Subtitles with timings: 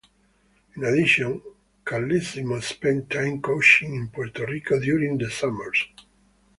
[0.75, 1.43] In addition,
[1.85, 5.85] Carlesimo spent time coaching in Puerto Rico during the summers.